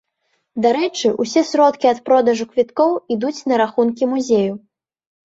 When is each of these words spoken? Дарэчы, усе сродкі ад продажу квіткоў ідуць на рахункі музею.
Дарэчы, 0.65 1.11
усе 1.23 1.43
сродкі 1.49 1.87
ад 1.91 1.99
продажу 2.11 2.47
квіткоў 2.53 2.97
ідуць 3.17 3.39
на 3.53 3.61
рахункі 3.63 4.09
музею. 4.15 4.53